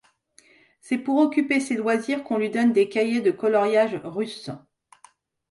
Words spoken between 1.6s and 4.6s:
loisirs qu'on lui donne des cahiers de coloriage russes.